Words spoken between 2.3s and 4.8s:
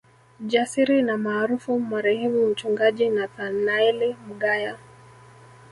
Mchungaji Nathanaeli Mgaya